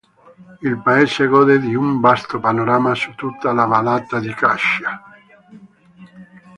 [0.63, 5.03] Il paese gode di un vasto panorama su tutta la vallata di Cascia.